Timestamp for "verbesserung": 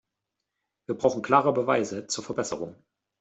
2.23-2.75